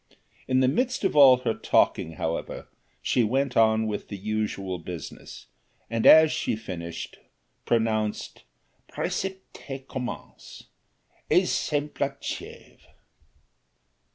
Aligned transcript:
In 0.47 0.61
the 0.61 0.67
midst 0.67 1.03
of 1.03 1.15
all 1.15 1.37
her 1.41 1.53
talking, 1.53 2.13
however, 2.13 2.67
she 3.03 3.23
went 3.23 3.55
on 3.55 3.85
with 3.85 4.07
the 4.07 4.15
essential 4.17 4.79
business, 4.79 5.45
and 5.91 6.07
as 6.07 6.31
she 6.31 6.55
finished, 6.55 7.19
pronounced 7.65 8.41
"Précepte 8.89 9.87
commence, 9.87 10.63
exemple 11.29 12.07
achève." 12.07 12.79